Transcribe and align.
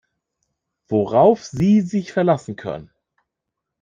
Worauf 0.87 1.43
Sie 1.45 1.81
sich 1.81 2.11
verlassen 2.11 2.55
können. 2.55 2.89